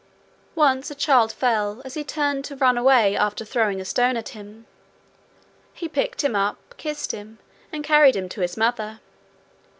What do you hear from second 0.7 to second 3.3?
a child fell as he turned to run away